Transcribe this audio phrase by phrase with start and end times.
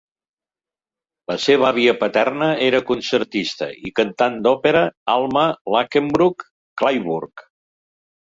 [1.31, 4.83] La seva àvia paterna era concertista i cantant d'òpera
[5.17, 5.45] Alma
[5.77, 6.49] Lachenbruch
[6.83, 7.47] Clayburgh.